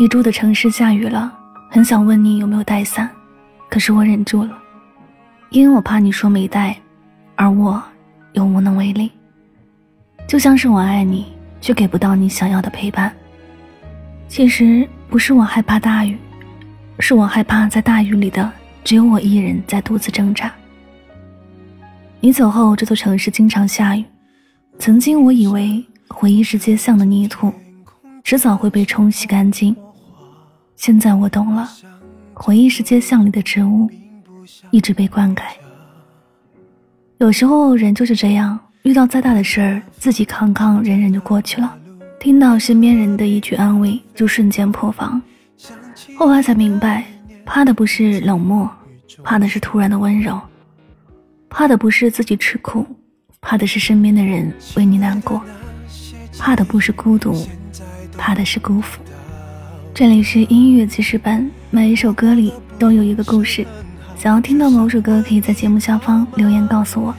[0.00, 1.30] 你住的城市下雨了，
[1.68, 3.06] 很想问你有没有带伞，
[3.68, 4.58] 可是我忍住了，
[5.50, 6.74] 因为我怕你说没带，
[7.34, 7.82] 而我
[8.32, 9.12] 又无能为力。
[10.26, 11.26] 就像是我爱你，
[11.60, 13.14] 却给不到你想要的陪伴。
[14.26, 16.16] 其实不是我害怕大雨，
[16.98, 18.50] 是我害怕在大雨里的
[18.82, 20.50] 只有我一人在独自挣扎。
[22.20, 24.04] 你走后，这座城市经常下雨。
[24.78, 27.52] 曾经我以为回忆是街巷的泥土，
[28.24, 29.76] 迟早会被冲洗干净。
[30.80, 31.68] 现在我懂了，
[32.32, 33.86] 回忆是街巷里的植物，
[34.70, 35.42] 一直被灌溉。
[37.18, 41.76] 有时候人就是这样，遇到再大的事儿，自己扛扛忍忍就过去了。
[42.18, 45.20] 听到身边人的一句安慰，就瞬间破防。
[46.16, 47.04] 后来才明白，
[47.44, 48.66] 怕的不是冷漠，
[49.22, 50.40] 怕的是突然的温柔，
[51.50, 52.86] 怕的不是自己吃苦，
[53.42, 55.42] 怕的是身边的人为你难过，
[56.38, 57.46] 怕的不是孤独，
[58.16, 58.98] 怕的是辜负。
[60.00, 63.66] 这里是音乐记事本，每一首歌里都有一个故事。
[64.16, 67.14] 想要听到某首歌，可以在节目下方留言告诉我。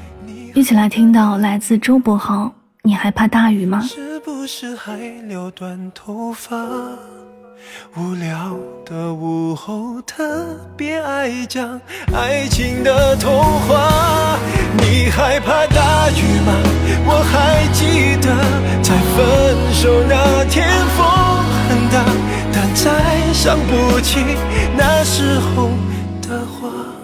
[0.56, 3.82] 一起来听到来自周柏豪，你害怕大雨吗？
[3.82, 6.58] 是不是还留短头发？
[7.96, 11.80] 无聊的午后，特别爱讲
[12.16, 13.32] 爱情的童
[13.68, 14.40] 话。
[14.80, 16.52] 你害怕大雨吗？
[17.06, 18.36] 我还记得
[18.82, 21.21] 在分手那天风。
[23.44, 24.20] 想不起
[24.78, 25.72] 那时候
[26.22, 27.01] 的话。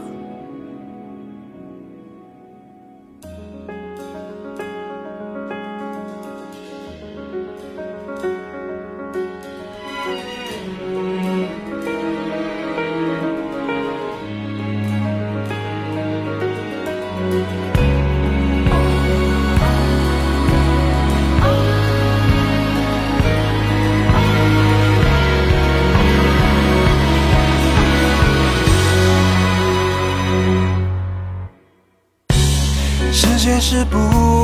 [33.60, 33.98] 是不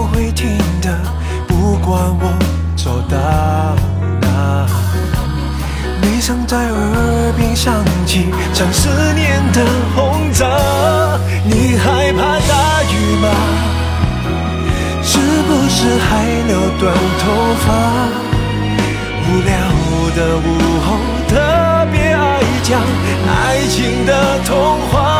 [0.07, 0.89] 会停的，
[1.47, 2.33] 不管我
[2.75, 3.15] 走到
[4.21, 4.67] 哪。
[6.01, 7.73] 你常在耳边响
[8.05, 9.65] 起，像思念的
[9.95, 10.47] 轰炸。
[11.45, 13.29] 你害怕大雨吗？
[15.03, 17.23] 是不是还留短头
[17.63, 17.67] 发？
[19.25, 19.51] 无聊
[20.15, 20.41] 的午
[20.85, 20.97] 后，
[21.29, 21.31] 特
[21.91, 22.81] 别爱讲
[23.27, 23.31] 爱
[23.69, 25.12] 情的童话。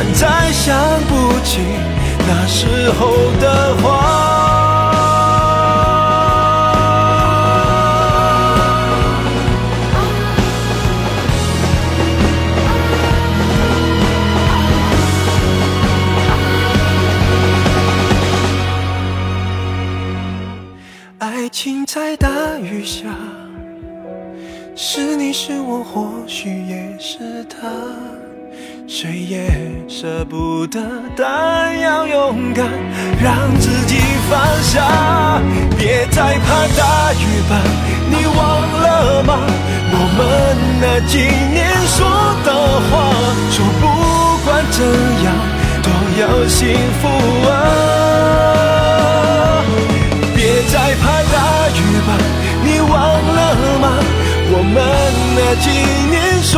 [0.00, 0.78] 但再想
[1.08, 1.58] 不起
[2.20, 4.14] 那时候的话。
[21.18, 22.28] 爱情在大
[22.60, 23.08] 雨下。
[24.76, 27.68] 是你是我，或许也是他，
[28.90, 29.46] 谁也
[29.86, 30.80] 舍不得，
[31.14, 32.64] 但要勇敢
[33.22, 33.96] 让自己
[34.30, 35.42] 放下。
[35.76, 37.60] 别再怕大雨吧，
[38.08, 38.40] 你忘
[38.80, 39.40] 了吗？
[39.92, 41.18] 我们那几
[41.52, 41.98] 年说
[42.46, 42.48] 的
[42.88, 43.12] 话，
[43.50, 43.84] 说不
[44.46, 44.80] 管怎
[45.22, 45.36] 样
[45.82, 45.90] 都
[46.22, 46.58] 要幸
[46.98, 47.06] 福
[47.46, 47.52] 啊。
[50.34, 50.40] 别
[50.72, 51.78] 再怕大雨
[52.08, 52.16] 吧，
[52.64, 53.38] 你忘了
[53.82, 53.86] 吗？
[54.50, 54.74] 我们
[55.36, 55.68] 那几
[56.08, 56.56] 年说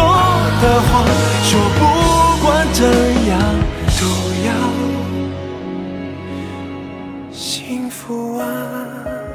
[0.62, 1.02] 的话，
[1.42, 1.80] 说不
[2.72, 2.84] 这
[3.28, 3.40] 样
[4.00, 4.04] 都
[4.46, 4.50] 要
[7.32, 9.29] 幸福啊。